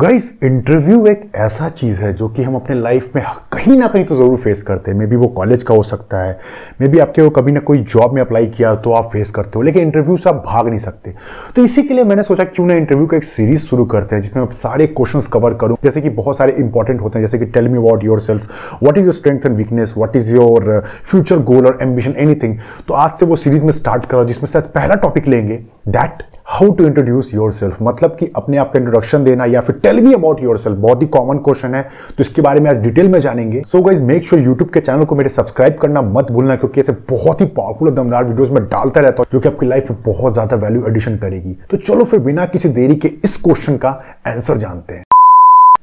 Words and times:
Guys 0.00 0.28
interview 0.44 1.06
एक 1.06 1.22
ऐसा 1.36 1.68
चीज़ 1.68 2.00
है 2.02 2.12
जो 2.14 2.28
कि 2.28 2.42
हम 2.42 2.54
अपने 2.54 2.74
लाइफ 2.74 3.16
में 3.16 3.24
कहीं 3.52 3.76
ना 3.78 3.86
कहीं 3.86 4.04
तो 4.04 4.16
ज़रूर 4.16 4.36
फेस 4.38 4.62
करते 4.62 4.90
हैं। 4.90 4.98
मे 4.98 5.06
बी 5.06 5.16
वो 5.16 5.26
कॉलेज 5.28 5.62
का 5.62 5.74
हो 5.74 5.82
सकता 5.82 6.18
है। 6.18 6.38
मे 6.80 6.88
बी 6.88 6.98
आपके 6.98 7.22
वो 7.22 7.30
कभी 7.30 7.52
ना 7.52 7.60
कोई 7.60 7.78
जॉब 7.84 8.12
में 8.14 8.20
अप्लाई 8.22 8.46
किया 8.46 8.74
तो 8.76 8.92
आप 8.92 9.10
फेस 9.12 9.30
करते 9.30 9.50
हो, 9.56 9.62
लेकिन 9.62 9.82
इंटरव्यू 9.82 10.16
से 10.16 10.28
आप 10.30 10.42
भाग 10.46 10.68
नहीं 10.68 10.78
सकते। 10.78 11.14
तो 11.56 11.64
इसी 11.64 11.82
के 11.82 11.94
लिए 11.94 12.04
मैंने 12.04 12.22
सोचा 12.22 12.44
क्यों 12.44 12.66
ना 12.66 12.74
इंटरव्यू 12.74 13.06
का 13.06 13.16
एक 13.16 13.24
सीरीज़ 13.24 13.64
शुरू 13.64 13.84
करते 13.86 14.14
हैं, 14.14 14.22
जिसमें 14.22 14.42
मैं 14.42 14.50
सारे 14.52 14.86
क्वेश्चन 14.86 15.20
कवर 15.32 15.54
करूँ। 15.54 15.76
जैसे 15.84 16.00
कि 16.00 16.10
बहुत 16.20 16.36
सारे 16.36 16.52
इंपॉर्टेंट 16.60 17.00
होते 17.00 17.18
हैं, 17.18 17.26
जैसे 17.26 17.38
कि 17.38 17.46
tell 17.48 17.68
me 17.68 17.78
about 17.78 18.04
yourself 18.20 18.78
what 18.82 18.98
is 18.98 19.04
your 19.04 19.14
strength 19.14 19.46
and 19.46 19.56
weakness 19.56 19.94
what 19.98 20.16
is 20.16 20.34
your 20.34 20.82
future 21.04 21.42
goal 21.42 21.66
और 21.66 21.78
एम्बिशन 21.82 22.14
एनीथिंग 22.18 22.56
तो 22.88 22.94
आज 22.94 23.10
से 23.10 23.26
वो 23.26 23.36
सीरीज़ 23.36 23.64
में 23.64 23.72
स्टार्ट 23.72 24.06
करो, 24.06 24.24
जिसमें 24.24 24.50
से 24.50 24.60
पहला 24.70 24.94
टॉपिक 24.96 25.28
लेंगे। 25.28 25.62
That 25.90 26.22
how 26.48 26.70
to 26.72 26.84
introduce 26.86 27.32
yourself 27.52 27.76
मतलब 27.82 28.16
कि 28.20 28.30
अपने 28.36 28.56
आप 28.56 28.72
का 28.72 28.78
इंट्रोडक्शन 28.78 29.24
देना 29.24 29.44
या 29.44 29.60
फिर 29.60 29.76
tell 29.82 30.00
me 30.00 30.12
about 30.14 30.42
your 30.42 30.58
self 30.58 30.78
बहुत 30.78 31.02
ही 31.02 31.06
कॉमन 31.08 31.38
क्वेश्चन 31.38 31.74
है 31.74 31.82
तो 32.08 32.20
इसके 32.20 32.42
बारे 32.42 32.60
में 32.60 32.70
आज 32.70 32.78
डिटेल 32.82 33.08
में 33.08 33.18
जानेंगे। 33.20 33.62
So 33.62 33.82
guys 33.82 34.02
make 34.02 34.28
sure 34.28 34.42
YouTube 34.42 34.70
के 34.70 34.80
चैनल 34.80 35.04
को 35.04 35.14
मेरे 35.14 35.28
सब्सक्राइब 35.28 35.76
करना 35.78 36.02
मत 36.02 36.30
भूलना, 36.32 36.56
क्योंकि 36.56 36.80
ऐसे 36.80 36.92
बहुत 37.10 37.40
ही 37.40 37.46
पावरफुल 37.48 37.88
और 37.88 37.94
दमदार 37.94 38.24
वीडियोज़ 38.24 38.52
में 38.52 38.62
डालता 38.64 39.00
रहता 39.00 39.16
हूँ, 39.18 39.26
जो 39.32 39.40
कि 39.40 39.48
आपकी 39.48 39.66
लाइफ 39.66 39.90
में 39.90 40.00
बहुत 40.06 40.32
ज़्यादा 40.32 40.56
वैल्यू 40.56 40.86
एडिशन 40.88 41.16
करेगी। 41.18 41.56
तो 41.70 41.76
चलो 41.78 42.04
फिर 42.04 42.20
बिना 42.20 42.46
किसी 42.46 42.68
देरी 42.70 42.96
के 42.96 43.08
इस 43.24 43.36
क्वेश्चन 43.38 43.76
का 43.76 43.98
आंसर 44.26 44.58
जानते 44.58 44.94
हैं। 44.94 45.04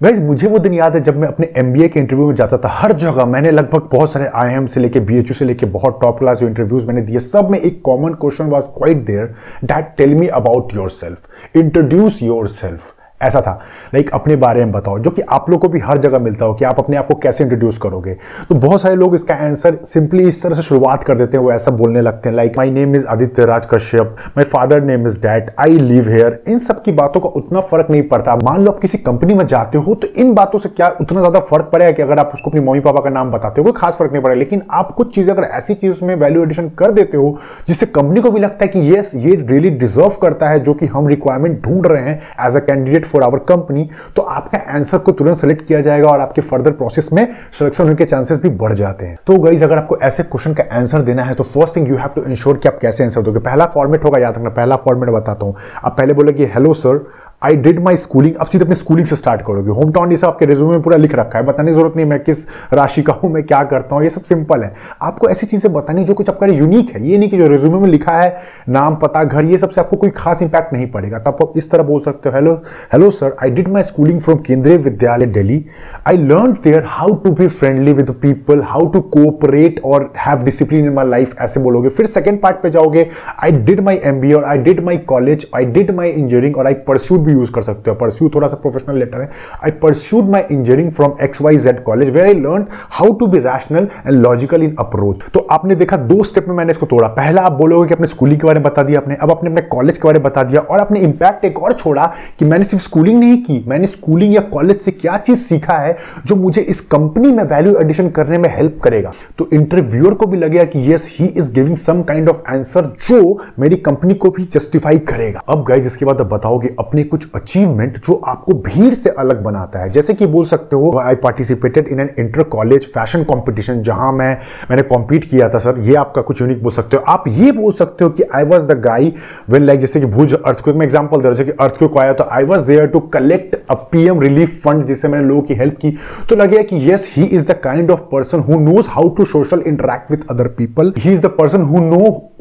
गाइज़ 0.01 0.21
मुझे 0.21 0.47
वो 0.47 0.57
दिन 0.59 0.73
याद 0.73 0.95
है 0.95 0.99
जब 1.01 1.17
मैं 1.17 1.27
अपने 1.27 1.47
एमबीए 1.57 1.87
के 1.87 1.99
इंटरव्यू 1.99 2.25
में 2.27 2.33
जाता 2.35 2.57
था। 2.57 2.69
हर 2.69 2.91
जगह 2.93 3.25
मैंने 3.25 3.51
लगभग 3.51 3.87
बहुत 3.91 4.11
सारे 4.11 4.25
आई 4.35 4.67
से 4.67 4.79
लेके 4.79 4.99
बीएचयू 4.99 5.33
से 5.33 5.45
लेके 5.45 5.65
बहुत 5.65 5.97
टॉप 6.01 6.19
क्लास 6.19 6.39
जो 6.39 6.47
इंटरव्यूज़ 6.47 6.85
मैंने 6.87 7.01
दिए। 7.01 7.19
सब 7.19 7.49
में 7.51 7.59
एक 7.59 7.81
common 7.81 8.13
question 8.13 8.45
was 8.45 8.65
quite 8.77 9.05
there 9.05 9.33
that 9.63 9.93
tell 9.97 10.15
me 10.15 10.27
about 10.27 10.75
yourself 10.89 11.57
introduce 11.57 12.21
yourself 12.47 12.93
ऐसा 13.21 13.41
था। 13.41 13.51
लाइक 13.93 14.09
अपने 14.13 14.35
बारे 14.35 14.65
में 14.65 14.71
बताओ, 14.71 14.97
जो 14.99 15.09
कि 15.11 15.21
आप 15.21 15.49
लोग 15.49 15.61
को 15.61 15.67
भी 15.69 15.79
हर 15.79 15.97
जगह 15.97 16.19
मिलता 16.19 16.45
हो 16.45 16.53
कि 16.53 16.65
आप 16.65 16.79
अपने 16.79 16.97
आप 16.97 17.07
को 17.07 17.15
कैसे 17.15 17.43
इंट्रोड्यूस 17.43 17.77
करोगे। 17.77 18.13
तो 18.49 18.55
बहुत 18.57 18.81
सारे 18.81 18.95
लोग 18.95 19.15
इसका 19.15 19.35
आंसर 19.37 19.75
सिंपली 19.85 20.27
इस 20.27 20.41
तरह 20.43 20.55
से 20.55 20.61
शुरुआत 20.61 21.03
कर 21.03 21.17
देते 21.17 21.37
हैं, 21.37 21.43
वो 21.43 21.51
ऐसा 21.51 21.71
बोलने 21.73 22.01
लगते 22.01 22.29
हैं 22.29 22.35
like 22.35 22.57
my 22.57 22.71
name 22.71 22.95
is 22.95 23.05
Aditya 23.07 23.45
Raj 23.45 23.65
Kashyap 23.71 24.15
my 24.37 24.45
father 24.45 24.81
name 24.83 25.07
is 25.07 25.19
dad 25.21 25.49
I 25.59 25.77
live 25.79 26.09
here 26.09 26.39
in 26.47 26.59
सब 26.59 26.81
की 26.83 26.91
बातों 26.93 27.21
का 27.21 27.29
उतना 27.31 27.61
फ़र्क 27.61 27.87
नहीं 27.91 28.03
पड़ता। 28.09 28.35
मान 28.37 28.63
लो 28.63 28.71
आप 28.71 28.79
किसी 28.79 28.97
कंपनी 28.99 29.33
में 29.33 29.45
जाते 29.47 29.77
हो 29.77 29.95
तो 29.95 30.07
इन 30.15 30.33
बातों 30.33 30.59
से 30.59 30.69
क्या 30.69 30.89
उतना 31.01 31.19
ज़्यादा 31.19 31.39
फ़र्क 31.41 31.69
पड़ेगा 31.71 31.91
कि 31.91 32.01
अगर 32.01 32.19
आप 32.19 32.31
उसको 32.33 32.49
अपनी 32.49 32.61
मम्मी 32.61 32.79
पापा 32.79 33.01
का 33.01 33.09
नाम 33.09 33.31
बताते 33.31 33.61
हो, 33.61 33.63
कोई 33.63 33.73
खास 33.77 33.97
फ़र्क 33.97 34.11
नहीं 34.11 34.23
पड़ेगा। 34.23 34.39
लेकिन 34.39 34.61
आप 34.71 34.91
कुछ 34.91 35.13
चीज़ें 35.15 35.33
अगर 35.33 35.43
ऐसी 35.47 35.73
चीज़ 35.75 36.03
में 36.05 36.13
वैल्यू 36.15 36.43
एडिशन 36.43 36.69
कर 36.77 36.91
देते 36.91 37.17
हो, 37.17 37.37
जिससे 37.67 37.85
कंपनी 37.87 38.21
को 38.21 38.31
भी 38.31 38.39
लगता 38.39 38.65
है 38.65 38.67
कि 38.67 38.79
येस 38.89 39.11
ये 39.15 39.35
रियली 39.37 39.69
डिजर्व 39.71 40.17
करता 40.21 40.49
है, 40.49 40.59
जो 40.59 40.73
कि 40.73 40.85
हम 40.87 41.07
रिक्वायरमेंट 41.07 41.61
ढूंढ 41.63 41.87
रहे 41.87 42.03
हैं 42.03 42.19
as 42.47 42.55
a 42.55 42.59
candidate 42.61 43.05
for 43.07 43.23
our 43.23 43.39
company 43.49 43.89
तो 44.15 44.21
आपका 44.21 44.57
आंसर 44.69 44.97
को 44.97 45.11
तुरंत 45.13 45.37
सेलेक्ट 45.37 45.65
किया 45.67 45.81
जाएगा 45.81 46.09
और 46.09 46.19
आपके 46.19 46.41
फर्दर 46.43 46.71
प्रोसेस 46.73 47.09
में 47.13 47.25
सिलेक्शन 47.25 47.83
होने 47.83 47.95
के 47.95 48.05
चांसेस 48.05 48.41
भी 48.41 48.49
बढ़ 48.51 48.73
जाते 48.73 49.05
हैं। 49.05 49.17
तो 49.27 49.39
गाइज़ 49.39 49.63
अगर 49.63 49.77
आपको 49.77 49.97
ऐसे 49.99 50.23
क्वेश्चन 50.23 50.53
का 50.53 50.63
आंसर 50.71 51.01
देना 51.01 51.23
है 51.23 51.33
तो 51.33 51.43
first 51.45 51.75
thing 51.75 51.89
you 51.89 51.97
have 51.97 52.09
to 52.15 52.23
ensure 52.23 52.57
कि 52.57 52.69
आप 52.69 52.79
कैसे 52.81 53.03
आंसर 53.03 53.21
दोगे। 53.21 53.39
पहला 53.39 53.65
फॉर्मेट 53.67 54.03
होगा, 54.03 54.19
याद 54.19 54.37
रखना, 54.37 54.49
पहला 54.49 54.75
फॉर्मेट 54.75 55.09
बताता 55.09 55.45
हूँ। 55.45 55.55
आप 55.83 55.97
पहले 55.97 56.13
बोले 56.13 56.33
कि 56.33 56.45
hello 56.47 56.73
sir 56.73 57.05
I 57.41 57.55
did 57.55 57.79
my 57.83 57.97
schooling 57.97 58.35
अब 58.35 58.47
सीधे 58.47 58.63
अपने 58.63 58.75
स्कूलिंग 58.75 59.07
से 59.07 59.15
स्टार्ट 59.15 59.41
करोगे। 59.41 59.71
होम 59.71 59.91
टाउन 59.93 60.11
ये 60.11 60.17
सब 60.17 60.27
आपके 60.27 60.45
रिज्यूमे 60.45 60.71
में 60.71 60.81
पूरा 60.81 60.97
लिख 60.97 61.13
रखा 61.15 61.39
है। 61.39 61.45
बताने 61.45 61.71
की 61.71 61.75
ज़रूरत 61.75 61.95
नहीं, 61.95 62.05
मैं 62.05 62.19
किस 62.19 62.45
राशि 62.73 63.01
का 63.01 63.13
हूँ, 63.13 63.29
मैं 63.31 63.43
क्या 63.43 63.61
करता 63.63 63.95
हूँ, 63.95 64.03
ये 64.03 64.09
सब 64.09 64.21
सिंपल 64.21 64.63
है। 64.63 64.73
आपको 65.01 65.29
ऐसी 65.29 65.47
चीज़ें 65.47 65.71
बतानी 65.73 66.03
जो 66.03 66.13
कुछ 66.13 66.29
आपका 66.29 66.45
यूनिक 66.45 66.89
है। 66.95 67.05
ये 67.07 67.17
नहीं 67.17 67.29
कि 67.29 67.37
जो 67.37 67.47
रिज्यूमे 67.47 67.79
में 67.79 67.87
लिखा 67.89 68.11
है, 68.11 68.35
नाम, 68.69 68.95
पता, 68.95 69.23
घर, 69.23 69.45
ये 69.45 69.57
सबसे 69.57 69.81
आपको 69.81 69.97
कोई 69.97 70.09
खास 70.15 70.41
इंपैक्ट 70.41 70.73
नहीं 70.73 70.87
पड़ेगा। 70.91 71.19
तब 71.19 71.37
आप 71.41 71.53
इस 71.57 71.69
तरह 71.71 71.83
बोल 71.83 72.01
सकते 72.01 72.29
हो 72.29 72.35
hello 72.35 72.53
hello 72.93 73.11
sir 73.11 73.35
I 73.43 73.51
did 73.51 73.67
my 73.67 73.83
schooling 73.83 74.19
from 74.21 74.37
Kendriya 74.47 74.77
Vidyalaya 74.79 75.25
Delhi 75.27 75.63
I 76.07 76.17
learn 76.17 76.57
there 76.63 76.83
how 76.87 77.13
to 77.23 77.31
be 77.31 77.47
friendly 77.49 77.93
with 77.93 78.11
people 78.21 78.61
how 78.63 78.87
to 78.89 79.01
cooperate 79.13 79.79
और 79.85 80.11
have 80.17 80.43
discipline 80.45 80.85
in 80.85 80.93
my 80.93 81.09
life 81.09 81.37
ऐसे 81.41 81.59
बोलोगे। 81.59 81.89
फिर 81.89 82.05
सेकेंड 82.07 82.41
पार्ट 82.41 82.61
पे 82.63 82.69
जाओगे 82.69 83.07
I 83.43 83.51
did 83.61 83.79
my 83.79 83.99
M 84.03 84.19
B 84.21 84.33
और 84.33 84.43
I 84.45 84.57
did 84.59 84.83
my 84.85 84.97
college 85.07 85.47
I 85.55 85.65
did 85.67 85.95
my 85.95 86.09
engineering 86.09 86.57
और 86.57 86.67
I 86.67 86.73
pursued 86.87 87.25
भी 87.27 87.33
use 87.33 87.51
कर 87.51 87.61
सकते 87.61 87.89
हो। 87.89 87.95
परस्यू 87.95 88.29
थोड़ा 88.35 88.47
सा 88.47 88.57
प्रोफेशनल 88.57 88.97
लेटर 88.99 89.21
है। 89.21 89.29
I 89.65 89.71
pursued 89.81 90.29
my 90.29 90.41
engineering 90.41 90.91
from 90.91 91.13
X 91.21 91.41
Y 91.41 91.57
Z 91.59 91.83
college 91.83 92.09
where 92.09 92.25
I 92.25 92.33
learn 92.35 92.65
how 92.91 93.13
to 93.13 93.27
be 93.27 93.39
rational 93.39 93.87
and 93.97 94.13
logical 94.15 94.63
in 94.63 94.75
approach 94.79 95.23
तो 95.33 95.45
आपने 95.51 95.75
देखा 95.75 95.97
दो 95.97 96.23
स्टेप 96.23 96.47
में 96.47 96.55
मैंने 96.55 96.71
इसको 96.71 96.85
तोड़ा। 96.85 97.07
पहला 97.09 97.41
आप 97.41 97.51
बोलोगे 97.53 97.87
कि 97.87 97.93
अपने 97.93 98.07
स्कूलिंग 98.07 98.39
के 98.39 98.47
बारे 98.47 98.59
में 98.59 98.63
बता 98.63 98.83
दिया 98.83 98.99
आपने। 98.99 99.15
अब 99.15 99.31
अपने 99.31 99.49
अपने 99.49 99.61
कॉलेज 99.67 99.97
के 99.97 100.07
बारे 100.07 100.19
में 100.19 100.23
बता 100.23 100.43
दिया 100.43 100.61
और 100.61 100.79
अपने 100.79 100.99
इंपैक्ट 100.99 101.45
एक 101.45 101.61
और 101.63 101.73
छोड़ा 101.73 102.05
कि 102.39 102.45
मैंने 102.45 102.63
सिर्फ़ 102.63 102.83
स्कूलिंग 102.83 103.19
नहीं 103.19 103.37
की। 103.43 103.63
मैंने 103.67 103.87
स्कूलिंग 103.87 104.33
या 104.35 104.41
कॉलेज 104.49 104.77
से 104.77 104.91
क्या 104.93 105.17
चीज़ 105.17 105.39
सीखा 105.39 105.77
है 105.77 105.95
जो 106.25 106.35
मुझे 106.35 106.61
इस 106.63 106.79
कंपनी 106.87 107.31
में 107.31 107.43
वैल्यू 107.45 107.75
एडिशन 107.77 108.09
करने 108.09 108.37
में 108.37 108.49
हेल्प 108.55 108.79
करेगा। 108.83 109.11
तो 109.37 109.49
इंटरव्यूअर 109.53 110.13
को 110.13 110.25
भी 110.25 110.37
लगेगा 110.37 110.63
कि 110.65 110.93
yes 110.93 111.07
he 111.11 111.25
is 111.27 111.51
giving 111.53 111.77
some 111.77 112.01
kind 112.03 112.29
of 112.29 112.41
answer 112.49 112.85
जो 113.07 113.39
मेरी 113.59 113.75
कंपनी 113.77 114.13
को 114.13 114.29
भी 114.29 114.43
जस्टिफाई 114.45 114.99
करेगा। 115.07 115.41
अब 115.49 115.63
गाइज़ 115.67 115.87
इसके 115.87 116.05
बाद 116.05 116.21
आप 116.21 116.27
बताओगे 116.27 116.75
अपने 116.79 117.03
कुछ 117.05 117.16
अचीवमेंट 117.35 117.97
जो 117.97 118.13
आपको 118.27 118.53
भीड़ 118.61 118.93
से 118.93 119.09
अलग 119.09 119.43
बनाता 119.43 119.79
है। 119.79 119.89
जैसे 119.89 120.13
कि 120.13 120.25
बोल 120.27 120.45
सकते 120.45 120.75
हो 120.75 120.91
I 120.99 121.15
participated 121.17 121.87
in 121.87 121.99
an 121.99 122.09
inter 122.19 122.43
college 122.45 122.91
fashion 122.93 123.23
competition 123.23 123.81
जहाँ 123.83 124.11
मैं, 124.13 124.37
मैंने 124.69 124.83
कॉम्पीट 124.83 125.29
किया 125.29 125.49
था 125.49 125.59
सर 125.59 125.79
ये 125.79 125.95
आपका 125.95 126.21
कुछ 126.21 126.41
यूनिक 126.41 126.63
बोल 126.63 126.71
सकते 126.71 126.97
हो। 126.97 127.03
आप 127.07 127.23
ये 127.27 127.51
बोल 127.51 127.71
सकते 127.73 128.03
हो 128.03 128.09
कि 128.09 128.23
I 128.35 128.43
was 128.43 128.65
the 128.65 128.79
guy 128.81 129.13
when 129.49 129.63
like 129.63 129.79
जैसे 129.79 129.99
कि 129.99 130.05
भूज 130.07 130.33
अर्थक्वेक 130.35 130.75
में 130.75 130.85
एग्ज़ाम्पल 130.85 131.21
दे 131.21 131.29
रहा 131.29 131.43
कि 131.43 131.51
अर्थक्वेक 131.51 131.97
आया 131.97 132.13
तो 132.13 132.27
I 132.31 132.43
was 132.43 132.63
there 132.65 132.87
to 132.87 132.99
collect 133.13 133.55
a 133.69 133.73
PM 133.91 134.21
relief 134.21 134.61
fund 134.63 134.85
जिससे 134.85 135.07
मैंने 135.07 135.27
लोगों 135.27 135.41
की 135.41 135.55
हेल्प 135.55 135.77
की। 135.81 135.91
तो 136.29 136.35
लगे 136.35 136.63
कि 136.63 136.75
yes 136.89 137.07
he 137.15 137.23
is 137.25 137.47
the 137.47 137.59
kind 137.63 137.91
of 137.91 137.99
person 138.11 138.39
who 138.39 138.59
knows 138.61 138.87
how 138.89 139.09
to 139.09 139.25
social 139.25 139.63
interact 139.67 140.11
with 140.11 140.25
other 140.31 140.47
people 140.57 140.93
he 140.97 141.13
is 141.13 141.21
the 141.21 141.31
person 141.37 141.61
who 141.63 141.79
know 141.79 141.99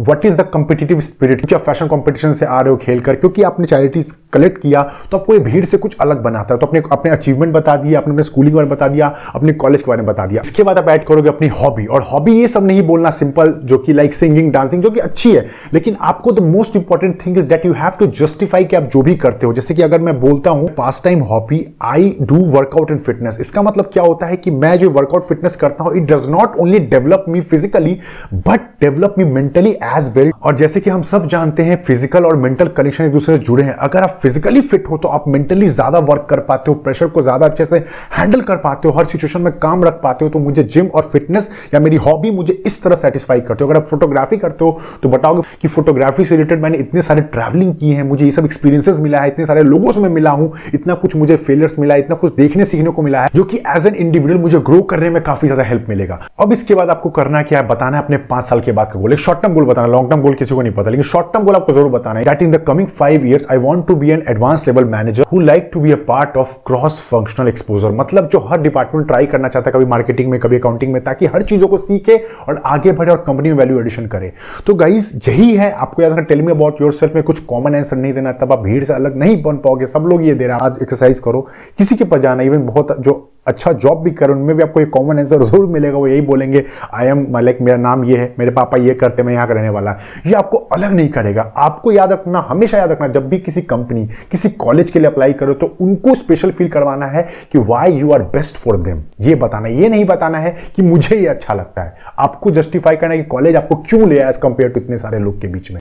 what 0.08 0.24
is 0.26 0.36
the 0.36 0.48
competitive 0.54 1.00
spirit 1.00 1.54
fashion 1.56 1.86
competition 1.86 2.32
से 2.34 2.46
आ 2.46 2.60
रहे 2.60 2.70
हो 2.70 2.76
खेल 2.76 3.00
कर? 3.00 3.14
क्योंकि 3.16 3.42
आपने 3.42 3.66
चैरिटीज 3.66 4.10
कलेक्ट 4.32 4.65
किया 4.66 4.82
तो 5.10 5.16
आपको 5.16 5.34
ये 5.34 5.40
भीड़ 5.40 5.64
से 5.64 5.78
कुछ 5.78 5.96
अलग 6.00 6.22
बनाता 6.22 6.54
है। 6.54 6.60
तो 6.60 6.66
अपने 6.66 6.82
अपने 6.92 7.10
अचीवमेंट 7.12 7.52
बता 7.54 7.76
दिया, 7.76 8.00
अपने 8.00 8.12
अपने 8.12 8.22
स्कूलिंग 8.24 8.52
के 8.52 8.56
बारे 8.56 8.66
में 8.66 8.74
बता 8.74 8.88
दिया, 8.88 9.14
अपने 9.34 9.52
कॉलेज 9.54 9.82
के 9.82 9.88
बारे 9.88 10.02
में 10.02 10.06
बता 10.06 10.26
दिया। 10.26 10.42
इसके 10.44 10.62
बाद 10.62 10.78
आप 10.78 10.88
ऐड 10.88 11.04
करोगे 11.06 11.28
अपनी 11.28 11.48
हॉबी 11.54 11.84
और 11.86 12.02
हॉबी 12.04 12.32
ये 12.32 12.48
सब 12.48 12.66
नहीं 12.66 12.82
बोलना 12.86 13.10
सिंपल 13.12 13.52
जो 13.64 13.78
कि 13.78 13.92
लाइक 13.92 14.14
सिंगिंग 14.14 14.52
डांसिंग 14.52 14.82
जो 14.82 14.90
कि 14.90 15.00
अच्छी 15.00 15.32
है। 15.32 15.44
लेकिन 15.74 15.96
आपको 16.02 16.32
the 16.32 16.42
most 16.44 16.76
important 16.76 17.18
thing 17.26 17.38
is 17.38 17.46
that 17.48 17.66
you 17.66 17.72
have 17.74 17.92
to 17.98 18.06
justify 18.16 18.64
कि 18.64 18.76
आप 18.76 18.88
जो 18.92 19.02
भी 19.02 19.14
करते 19.16 19.46
हो। 19.46 19.52
जैसे 19.52 19.74
कि 19.74 19.82
अगर 19.82 20.00
मैं 20.00 20.18
बोलता 20.20 20.50
हूँ 20.50 20.68
pass 20.76 21.00
time 21.04 21.20
hobby 21.24 21.64
I 21.84 22.14
do 22.22 22.44
workout 22.52 22.90
in 22.90 22.98
fitness 22.98 23.38
इसका 23.40 23.62
मतलब 23.62 23.90
क्या 23.92 24.02
होता 24.02 24.26
है 24.26 24.36
कि 24.36 24.50
मैं 24.52 24.76
जो 24.78 24.90
वर्कआउट 24.90 25.24
फिटनेस 25.24 25.56
करता 25.56 25.84
हूँ 25.84 25.96
it 25.96 26.12
does 26.12 26.28
not 26.30 26.56
only 26.60 26.78
develop 26.88 27.24
me 27.28 27.40
physically 27.42 27.98
but 28.34 28.60
develop 28.80 29.14
me 29.18 29.24
mentally 29.24 29.70
as 29.70 30.12
well 30.16 30.30
और 30.42 30.56
जैसे 30.56 30.80
कि 30.80 30.90
हम 30.90 31.02
सब 31.04 31.26
जानते 31.28 31.62
हैं 31.62 31.76
फ़िज़िकल 31.84 32.26
और 32.26 32.36
मेंटल 32.38 32.68
कनेक्शन 32.76 33.04
एक 33.04 33.12
दूसरे 33.12 33.36
से 33.36 33.42
जुड़े 33.44 33.64
हैं। 33.64 33.72
अगर 33.72 34.02
आप 34.02 34.18
फिजिकली 34.22 34.55
फिट 34.62 34.88
हो 34.90 34.96
तो 34.96 35.08
आप 35.08 35.24
मेंटली 35.28 35.68
ज़्यादा 35.68 35.98
वर्क 36.00 36.26
कर 36.30 36.40
पाते 36.42 36.70
हो 36.70 36.74
प्रेशर 36.78 37.06
को 37.06 37.22
ज़्यादा 37.22 37.46
अच्छे 37.46 37.64
से 37.64 37.78
हैंडल 38.12 38.40
कर 38.42 38.56
पाते 38.56 38.88
हो, 38.88 38.94
हर 38.94 39.04
सिचुएशन 39.06 39.40
में 39.40 39.52
काम 39.58 39.84
रख 39.84 40.00
पाते 40.02 40.24
हो 40.24 40.30
तो 40.30 40.38
मुझे 40.38 40.62
जिम 40.64 40.86
और 40.88 41.02
फिटनेस 41.04 41.50
या 41.74 41.80
मेरी 41.80 41.96
हॉबी 41.98 42.30
मुझे 42.30 42.52
इस 42.66 42.82
तरह 42.82 42.94
सेटिस्फाई 42.96 43.40
करते 43.40 43.64
हो। 43.64 43.70
अगर 43.70 43.80
आप 43.80 43.86
फोटोग्राफी 43.86 44.36
करते 44.36 44.64
हो 44.64 44.78
तो 45.02 45.08
बताओगे 45.08 45.42
कि 45.62 45.68
फोटोग्राफी 45.68 46.24
से 46.24 46.36
रिलेटेड 46.36 46.62
मैंने 46.62 46.78
इतने 46.78 47.02
सारे 47.02 47.20
ट्रैवलिंग 47.22 47.74
की 47.74 47.90
है, 47.90 48.02
मुझे 48.04 48.24
ये 48.24 48.30
सब 48.32 48.44
एक्सपीरियंसेस 48.44 48.98
मिला 48.98 49.20
है, 49.20 49.28
इतने 49.28 49.46
सारे 49.46 49.62
लोगों 49.62 49.92
से 49.92 50.00
मैं 50.00 50.08
मिला 50.10 50.30
हूँ, 50.30 50.52
इतना 50.74 50.94
कुछ 50.96 51.16
मुझे 51.16 51.36
फेलियर्स 51.38 51.78
मिला 51.78 51.94
है, 51.94 52.00
इतना 52.00 52.16
कुछ 52.16 52.34
देखने 52.36 52.64
सीखने 52.64 52.90
को 52.90 53.02
मिला 53.02 53.22
है, 53.22 53.28
जो 53.34 53.44
कि 53.44 53.62
एज 53.68 53.86
एन 53.86 53.94
इंडिविजुअल 53.96 54.40
मुझे 54.40 54.58
ग्रो 54.60 54.80
करने 54.84 55.10
में 55.10 55.22
काफ़ी 55.22 55.48
ज़्यादा 55.48 55.62
हेल्प 55.64 55.86
मिलेगा। 55.88 56.20
अब 56.40 56.52
इसके 56.52 56.74
बाद 56.74 56.90
आपको 56.90 57.10
करना 57.10 57.42
क्या 57.42 57.58
है, 57.58 57.66
बताना 57.68 57.96
है 57.96 58.02
अपने 58.04 58.16
पाँच 58.26 58.44
साल 58.44 58.60
के 58.60 58.72
बाद 58.72 58.90
का 58.92 59.00
गोल 59.00 59.12
एक 59.12 59.18
शॉर्ट 59.18 59.42
टर्म 59.42 59.54
गोल 59.54 59.64
बताना 59.66 59.86
लॉन्ग 59.88 60.10
टर्म 60.10 60.22
गोल 60.22 60.34
किसी 60.34 60.54
को 60.54 60.62
नहीं 60.62 60.72
पता, 60.74 60.90
लेकिन 60.90 61.04
शॉर्ट 61.04 61.32
टर्म 61.32 61.44
गोल 61.44 61.54
आपको 61.56 61.72
ज़रूर 61.72 61.90
बताना 61.90 62.18
है। 62.18 62.24
That 62.24 62.42
in 62.42 62.50
the 62.50 62.62
coming 62.66 62.88
five 62.88 63.26
years 63.26 63.46
I 63.50 63.56
want 63.58 63.86
to 63.86 63.94
be 63.96 64.10
an 64.10 64.22
advance 64.28 64.45
level 64.54 64.84
manager 64.84 65.24
who 65.32 65.40
like 65.40 65.70
to 65.72 65.80
be 65.80 65.92
a 65.92 65.96
part 66.08 66.36
of 66.36 66.56
cross 66.66 67.00
functional 67.00 67.48
exposure 67.48 67.90
मतलब 67.90 68.28
जो 68.28 68.38
हर 68.38 68.60
डिपार्टमेंट 68.60 69.06
ट्राई 69.06 69.26
करना 69.26 69.48
चाहता 69.48 69.70
है 69.70 69.72
कभी 69.72 69.84
मार्केटिंग 69.84 70.30
में, 70.30 70.38
कभी 70.40 70.56
अकाउंटिंग 70.56 70.92
में, 70.92 71.02
ताकि 71.04 71.26
हर 71.26 71.42
चीज़ों 71.42 71.68
को 71.68 71.78
सीखे 71.78 72.16
और 72.48 72.62
आगे 72.66 72.92
बढ़े 72.92 73.12
और 73.12 73.24
कंपनी 73.26 73.48
में 73.48 73.56
वैल्यू 73.56 73.80
एडिशन 73.80 74.06
करे। 74.06 74.32
तो 74.66 74.74
गाइज़ 74.74 75.16
यही 75.28 75.54
है। 75.56 75.70
आपको 75.72 76.02
याद 76.02 76.12
रखना 76.12 76.22
टेल 76.22 76.42
मी 76.42 76.52
अबाउट 76.52 76.80
योर 76.82 77.12
में 77.14 77.22
कुछ 77.22 77.40
कॉमन 77.40 77.74
आंसर 77.74 77.96
नहीं 77.96 78.12
देना, 78.12 78.32
तब 78.32 78.52
आप 78.52 78.58
भीड़ 78.58 78.84
से 78.84 78.92
अलग 78.92 79.16
नहीं 79.16 79.42
बन 79.42 79.56
पाओगे। 79.56 79.86
सब 79.86 80.06
लोग 80.06 80.24
ये 80.24 80.34
दे 80.34 80.46
रहे 80.46 80.56
हैं। 80.56 80.62
आज 80.62 80.78
एक्सरसाइज 80.82 81.18
करो। 81.18 81.40
किसी 81.78 81.96
के 81.96 82.04
पास 82.04 82.20
जाना 82.20 82.42
इवन 82.42 82.66
बहुत 82.66 83.00
जो 83.00 83.32
अच्छा 83.46 83.72
जॉब 83.74 84.02
भी 84.02 84.10
करें, 84.12 84.34
उनमें 84.34 84.56
भी 84.56 84.62
आपको 84.62 84.80
एक 84.80 84.90
कॉमन 84.90 85.18
आंसर 85.18 85.42
ज़रूर 85.44 85.66
मिलेगा, 85.68 85.98
वो 85.98 86.06
यही 86.06 86.20
बोलेंगे 86.22 86.64
आई 86.94 87.06
एम 87.06 87.38
लाइक 87.38 87.58
मेरा 87.60 87.76
नाम 87.78 88.04
ये 88.04 88.16
है, 88.16 88.34
मेरे 88.38 88.50
पापा 88.52 88.76
ये 88.78 88.94
करते, 88.94 89.22
मैं 89.22 89.32
यहाँ 89.32 89.46
रहने 89.46 89.68
वाला 89.70 89.96
ये 90.26 90.34
आपको 90.34 90.58
अलग 90.72 90.92
नहीं 90.92 91.08
करेगा। 91.08 91.42
आपको 91.56 91.92
याद 91.92 92.12
रखना, 92.12 92.40
हमेशा 92.48 92.78
याद 92.78 92.90
रखना, 92.90 93.08
जब 93.08 93.28
भी 93.28 93.38
किसी 93.38 93.62
कंपनी 93.64 94.06
किसी 94.30 94.48
कॉलेज 94.50 94.90
के 94.90 94.98
लिए 94.98 95.08
अप्लाई 95.08 95.32
करो 95.34 95.54
तो 95.54 95.76
उनको 95.80 96.14
स्पेशल 96.14 96.50
फील 96.50 96.68
करवाना 96.68 97.06
है 97.06 97.26
कि 97.52 97.58
why 97.60 97.92
you 97.92 98.12
are 98.12 98.22
best 98.28 98.56
for 98.56 98.76
them 98.78 99.02
ये 99.20 99.34
बताना, 99.36 99.68
ये 99.68 99.88
नहीं 99.88 100.04
बताना 100.06 100.38
है 100.38 100.56
कि 100.76 100.82
मुझे 100.82 101.16
ये 101.16 101.26
अच्छा 101.26 101.54
लगता 101.54 101.82
है। 101.82 101.96
आपको 102.18 102.50
जस्टिफाई 102.50 102.96
करना 102.96 103.14
है 103.14 103.18
कि 103.18 103.28
कॉलेज 103.28 103.56
आपको 103.56 103.76
क्यों 103.78 104.08
ले 104.08 104.20
एज 104.20 104.36
कंपेयर 104.36 104.70
टू 104.70 104.80
इतने 104.80 104.98
सारे 104.98 105.18
लोग 105.18 105.40
के 105.40 105.48
बीच 105.48 105.70
में। 105.70 105.80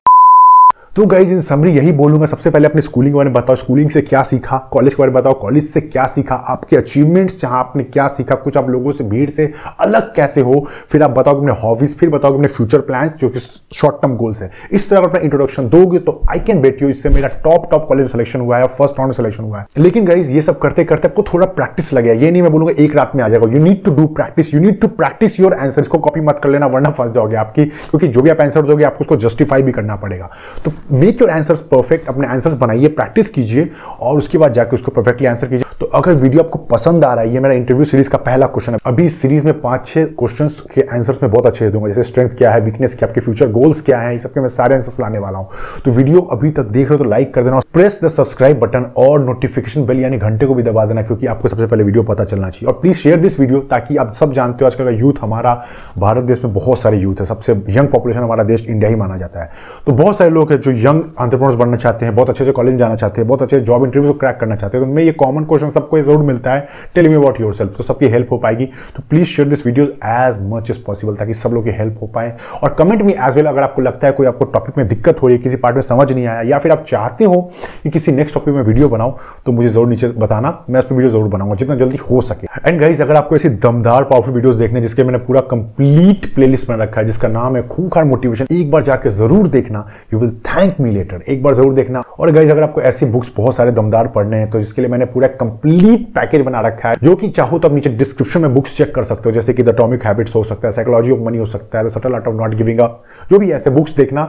तो 0.95 1.05
गाइज़ 1.05 1.31
इन 1.31 1.39
समरी 1.41 1.71
यही 1.71 1.91
बोलूँगा, 1.91 2.25
सबसे 2.25 2.49
पहले 2.49 2.67
अपने 2.67 2.81
स्कूलिंग 2.81 3.13
के 3.13 3.15
बारे 3.15 3.29
में 3.29 3.33
बताओ 3.33 3.55
स्कूलिंग 3.55 3.89
से 3.91 4.01
क्या 4.01 4.21
सीखा 4.23 4.57
कॉलेज 4.73 4.93
के 4.93 5.01
बारे 5.01 5.11
में 5.11 5.21
बताओ 5.21 5.33
कॉलेज 5.39 5.63
से 5.63 5.81
क्या 5.81 6.05
सीखा, 6.07 6.35
आपके 6.35 6.75
अचीवमेंट्स 6.77 7.39
जहाँ 7.41 7.59
आपने 7.59 7.83
क्या 7.83 8.07
सीखा, 8.07 8.35
कुछ 8.35 8.57
आप 8.57 8.69
लोगों 8.69 8.91
से 8.91 9.03
भीड़ 9.03 9.29
से 9.29 9.51
अलग 9.79 10.13
कैसे 10.15 10.41
हो, 10.41 10.65
फिर 10.89 11.03
आप 11.03 11.11
बताओ 11.11 11.37
अपने 11.37 11.53
हॉबीज 11.61 11.95
फिर 11.97 12.09
बताओ 12.09 12.33
अपने 12.33 12.47
फ्यूचर 12.47 12.81
प्लान्स 12.81 13.17
जो 13.17 13.29
कि 13.29 13.39
शॉर्ट 13.39 13.95
टर्म 14.01 14.15
गोल्स 14.17 14.41
है। 14.41 14.49
इस 14.71 14.89
तरह 14.89 14.99
अपना 14.99 15.19
इंट्रोडक्शन 15.19 15.67
दोगे 15.69 15.99
तो 15.99 16.21
आई 16.31 16.39
कैन 16.39 16.61
बेट 16.61 16.81
यू 16.81 16.89
इससे 16.89 17.09
मेरा 17.09 17.27
टॉप 17.43 17.69
टॉप 17.71 17.87
कॉलेज 17.87 18.09
सिलेक्शन 18.11 18.39
हुआ 18.39 18.57
है 18.57 18.67
फ़र्स्ट 18.69 18.99
राउंड 18.99 19.13
सिलेक्शन 19.13 19.43
हुआ 19.43 19.59
है। 19.59 19.65
लेकिन 19.77 20.05
गाइज़ 20.05 20.31
ये 20.31 20.41
सब 20.41 20.59
करते 20.59 20.83
करते 20.85 21.07
आपको 21.07 21.23
थोड़ा 21.33 21.47
प्रैक्टिस 21.49 21.93
लगे 21.93 22.13
ये 22.13 22.31
नहीं 22.31 22.41
मैं 22.41 22.51
बोलूँगा 22.51 22.73
एक 22.83 22.95
रात 22.95 23.15
में 23.15 23.23
आ 23.23 23.29
जाएगा। 23.29 23.51
You 23.53 23.63
need 23.63 23.83
to 23.85 23.95
do 23.95 24.07
practice 24.15 24.53
you 24.53 24.61
need 24.61 24.79
to 24.81 24.87
practice 24.95 25.39
your 25.39 25.53
answer 25.55 25.81
इसको 25.81 25.97
कॉपी 25.99 26.21
मत 26.21 26.39
कर 26.43 26.49
लेना, 26.49 26.67
वरना 26.67 26.89
फंस 26.91 27.11
जाओगे 27.11 27.35
आपकी, 27.35 27.65
क्योंकि 27.65 28.07
जो 28.07 28.21
भी 28.21 28.29
आप 28.29 28.41
आंसर 28.41 28.61
दोगे, 28.63 28.83
आपको 28.83 29.01
उसको 29.01 29.15
जस्टिफाई 29.19 29.63
भी 29.63 29.71
करना 29.71 29.95
पड़ेगा। 29.97 30.29
तो 30.65 30.71
मेक 30.91 31.21
योर 31.21 31.29
आंसर्स 31.29 31.61
परफेक्ट 31.67 32.07
अपने 32.07 32.27
आंसर्स 32.27 32.53
बनाइए 32.55 32.87
प्रैक्टिस 32.89 33.29
कीजिए 33.29 33.69
और 34.05 34.17
उसके 34.17 34.37
बाद 34.37 34.53
जाकर 34.53 34.73
उसको 34.73 34.91
परफेक्टली 34.91 35.27
आंसर 35.27 35.47
कीजिए। 35.47 35.63
तो 35.79 35.85
अगर 35.95 36.13
वीडियो 36.15 36.43
आपको 36.43 36.59
पसंद 36.67 37.05
आ 37.05 37.13
रहा 37.13 37.23
है, 37.23 37.33
ये 37.33 37.39
मेरा 37.39 37.53
इंटरव्यू 37.53 37.85
सीरीज़ 37.85 38.09
का 38.09 38.17
पहला 38.19 38.47
क्वेश्चन 38.47 38.73
है। 38.73 38.79
अभी 38.85 39.07
सीरीज़ 39.09 39.45
में 39.45 39.59
पाँच 39.61 39.85
छह 39.87 40.05
क्वेश्चन 40.19 40.47
के 40.73 40.81
आंसर्स 40.93 41.23
में 41.23 41.31
बहुत 41.31 41.45
अच्छे 41.45 41.69
दूँगा। 41.69 41.87
जैसे 41.87 42.03
स्ट्रेंथ 42.03 42.29
क्या 42.37 42.51
है 42.51 42.61
वीकनेस 42.61 42.95
क्या 42.95 43.09
आपके 43.09 43.21
फ्यूचर 43.21 43.51
गोल्स 43.51 43.81
क्या 43.81 43.99
है 43.99 44.17
सबके 44.19 44.39
मैं 44.39 44.47
सारे 44.47 44.75
आंसर्स 44.75 44.99
लाने 44.99 45.19
वाला 45.19 45.37
हूँ। 45.37 45.47
तो 45.85 45.91
वीडियो 45.91 46.21
अभी 46.31 46.51
तक 46.51 46.65
देख 46.65 46.89
रहे 46.89 46.97
हो 46.97 47.03
तो 47.03 47.09
लाइक 47.09 47.33
कर 47.33 47.43
देना 47.43 47.59
प्रेस 47.73 47.99
द 48.03 48.07
सब्सक्राइब 48.09 48.59
बटन 48.59 48.91
और 48.97 49.19
नोटिफिकेशन 49.19 49.85
बेल 49.85 49.99
यानी 49.99 50.17
घंटे 50.17 50.45
को 50.45 50.55
भी 50.55 50.63
दबा 50.63 50.85
देना 50.85 51.01
क्योंकि 51.01 51.27
आपको 51.27 51.49
सबसे 51.49 51.65
पहले 51.65 51.83
वीडियो 51.83 52.03
पता 52.03 52.23
चलना 52.25 52.49
चाहिए। 52.49 52.67
और 52.67 52.79
प्लीज़ 52.81 52.97
शेयर 52.97 53.19
दिस 53.19 53.39
वीडियो 53.39 53.59
ताकि 53.71 53.97
आप 53.97 54.13
सब 54.13 54.33
जानते 54.33 54.63
हो 54.63 54.67
आजकल 54.67 54.85
का 54.85 54.91
यूथ 54.91 55.21
हमारा, 55.21 55.53
भारत 55.97 56.23
देश 56.23 56.43
में 56.43 56.53
बहुत 56.53 56.79
सारे 56.79 56.97
यूथ 56.97 57.19
है। 57.19 57.25
सबसे 57.25 57.51
यंग 57.69 57.87
पॉपुलेशन 57.87 58.19
हमारा 58.19 58.43
देश 58.43 58.67
इंडिया 58.67 58.89
ही 58.89 58.95
माना 58.95 59.17
जाता 59.17 59.43
है। 59.43 59.51
तो 59.85 59.91
बहुत 59.93 60.17
सारे 60.17 60.29
लोग 60.29 60.51
हैं 60.51 60.59
जो 60.59 60.71
यंग 60.71 61.01
एंटरप्रेन्योर्स 61.01 61.55
बनना 61.55 61.77
चाहते 61.77 62.05
हैं, 62.05 62.15
बहुत 62.15 62.29
अच्छे 62.29 62.45
से 62.45 62.51
कॉलेज 62.51 62.77
जाना 62.77 62.95
चाहते 62.95 63.21
हैं, 63.21 63.27
बहुत 63.27 63.41
अच्छे 63.41 63.59
जॉब 63.61 63.83
इंटरव्यू 63.95 64.13
को 64.13 64.19
क्रैक 64.19 64.37
करना 64.37 64.55
चाहते 64.55 64.77
हैं 64.77 64.85
तो 64.85 64.89
उनमें 64.89 65.03
ये 65.03 65.11
कॉमन 65.13 65.43
क्वेश्चन 65.45 65.69
सबको 65.69 66.01
ज़रूर 66.01 66.23
मिलता 66.25 66.53
है। 66.53 66.67
Tell 66.95 67.07
me 67.09 67.15
about 67.15 67.39
your 67.41 67.53
self 67.53 67.77
तो 67.77 67.83
सबकी 67.83 68.07
हेल्प 68.09 68.31
हो 68.31 68.37
पाएगी। 68.37 68.65
तो 68.95 69.03
please 69.09 69.27
share 69.27 69.47
this 69.49 69.65
video 69.65 69.85
as 69.85 70.37
much 70.43 70.69
as 70.71 70.77
possible 70.83 71.15
ताकि 71.15 71.33
सब 71.33 71.53
लोग 71.53 71.63
की 71.65 71.71
हेल्प 71.77 71.99
हो 72.01 72.07
पाए। 72.07 72.35
और 72.63 72.73
कमेंट 72.79 73.01
में 73.01 73.13
एज 73.13 73.35
वेल 73.35 73.45
अगर 73.45 73.63
आपको 73.63 73.81
लगता 73.81 74.07
है 74.07 74.13
कोई 74.13 74.27
आपको 74.27 74.45
टॉपिक 74.47 74.77
में 74.77 74.87
दिक्कत 74.87 75.21
हो 75.21 75.27
रही 75.27 75.37
है, 75.37 75.43
किसी 75.43 75.55
पार्ट 75.55 75.75
में 75.75 75.81
समझ 75.83 76.11
नहीं 76.11 76.25
आया, 76.25 76.41
या 76.41 76.59
फिर 76.59 76.71
आप 76.71 76.85
चाहते 76.87 77.25
हो 77.25 77.41
कि 77.83 77.89
किसी 77.89 78.11
नेक्स्ट 78.11 78.35
टॉपिक 78.35 78.53
में 78.53 78.61
वीडियो 78.63 78.89
बनाओ 78.89 79.17
तो 79.45 79.51
मुझे 79.51 79.69
ज़रूर 79.69 79.87
नीचे 79.87 80.07
बताना, 80.17 80.57
मैं 80.69 80.79
उस 80.79 80.85
पर 80.85 80.95
वीडियो 80.95 81.11
ज़रूर 81.11 81.27
बनाऊँगा, 81.29 81.55
जितना 81.55 81.75
जल्दी 81.75 81.97
हो 82.11 82.21
सके। 82.23 82.47
एंड 82.65 82.79
गाइज़ 82.81 83.01
अगर 83.03 83.15
आपको 83.15 83.35
ऐसी 83.35 83.49
दमदार 83.49 84.03
पावरफुल 84.03 84.33
वीडियोस 84.33 84.55
देखने 84.55 84.81
जिसके 84.81 85.03
मैंने 85.03 85.17
पूरा 85.19 85.41
कंप्लीट 85.51 86.33
प्लेलिस्ट 86.35 86.67
बना 86.69 86.83
रखा 86.83 86.99
है, 87.01 87.05
जिसका 87.07 87.27
नाम 87.29 87.55
है 87.55 87.67
खूंखार 87.67 88.03
मोटिवेशन 88.05 88.47
एक 88.51 88.71
बार 88.71 88.83
जाकर 88.83 89.09
ज़रूर 89.11 89.47
देखना। 89.49 89.87
You 90.13 90.19
will 90.19 90.31
thank 90.47 90.79
me 90.79 90.91
later 90.91 91.21
एक 91.29 91.43
बार 91.43 91.53
ज़रूर 91.55 91.73
देखना। 91.73 92.03
और 92.19 92.31
गाइज़ 92.31 92.51
अगर 92.51 92.63
आपको 92.63 92.81
ऐसी 92.83 93.05
बुक्स 93.07 93.31
बहुत 93.37 93.55
सारे 93.55 93.71
दमदार 93.85 94.07
पढ़ने 94.07 94.37
हैं 94.37 94.49
तो 94.51 94.59
जिसके 94.59 94.81
लिए 94.81 94.91
मैंने 94.91 95.05
पूरा 95.07 95.27
कंप्लीट 95.35 96.07
पैकेज 96.13 96.41
बना 96.41 96.61
रखा 96.61 96.89
है, 96.89 96.95
जो 97.03 97.15
कि 97.15 97.27
चाहो 97.29 97.59
तो 97.59 97.67
आप 97.67 97.73
नीचे 97.73 97.89
डिस्क्रिप्शन 97.91 98.41
में 98.41 98.53
बुक्स 98.53 98.77
चेक 98.77 98.93
कर 98.95 99.03
सकते 99.03 99.29
हो, 99.29 99.33
जैसे 99.33 99.53
कि 99.53 99.63
द 99.63 99.69
अटोमिक 99.69 100.05
हैबिट्स 100.05 100.35
हो 100.35 100.43
सकता 100.43 100.67
है 100.67 100.71
साइकोलॉजी 100.73 101.11
ऑफ़ 101.11 101.19
मनी 101.19 101.37
हो 101.37 101.45
सकता 101.45 101.79
है 101.79 101.85
the 101.85 101.89
subtle 101.89 102.13
art 102.13 102.27
of 102.27 102.35
not 102.35 102.55
giving 102.55 102.79
up 102.79 103.03
जो 103.31 103.39
भी 103.39 103.51
ऐसे 103.51 103.69
बुक्स 103.69 103.95
देखना। 103.95 104.23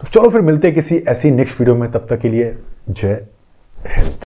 तो 0.00 0.08
चलो 0.10 0.30
फिर 0.30 0.40
मिलते 0.40 0.68
हैं 0.68 0.74
किसी 0.74 0.96
ऐसी 1.08 1.30
नेक्स्ट 1.30 1.60
वीडियो 1.60 1.76
में, 1.76 1.90
तब 1.90 2.06
तक 2.10 2.20
के 2.20 2.28
लिए 2.28 2.54
जय 2.90 3.26
हिंद। 3.88 4.18